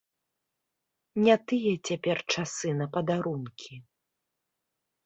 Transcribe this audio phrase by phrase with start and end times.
[1.27, 3.73] Не тыя цяпер часы на падарункі.